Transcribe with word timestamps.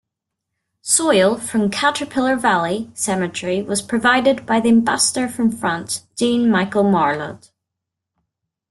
Soil 0.81 1.37
from 1.37 1.69
Caterpillar 1.69 2.35
Valley 2.35 2.89
Cemetery 2.95 3.61
was 3.61 3.83
provided 3.83 4.47
by 4.47 4.59
the 4.59 4.69
Ambassador 4.69 5.27
from 5.27 5.51
France, 5.51 6.07
Jean-Michel 6.15 6.83
Marlaud. 6.85 7.51